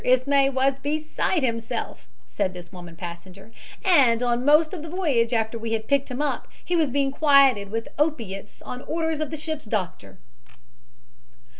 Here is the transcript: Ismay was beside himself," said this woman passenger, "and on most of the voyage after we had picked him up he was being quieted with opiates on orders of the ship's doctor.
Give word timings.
Ismay 0.03 0.49
was 0.49 0.79
beside 0.81 1.43
himself," 1.43 2.07
said 2.27 2.55
this 2.55 2.71
woman 2.71 2.95
passenger, 2.95 3.51
"and 3.85 4.23
on 4.23 4.43
most 4.43 4.73
of 4.73 4.81
the 4.81 4.89
voyage 4.89 5.31
after 5.31 5.59
we 5.59 5.73
had 5.73 5.87
picked 5.87 6.09
him 6.09 6.23
up 6.23 6.47
he 6.65 6.75
was 6.75 6.89
being 6.89 7.11
quieted 7.11 7.69
with 7.69 7.87
opiates 7.99 8.63
on 8.63 8.81
orders 8.87 9.19
of 9.19 9.29
the 9.29 9.37
ship's 9.37 9.65
doctor. 9.65 10.17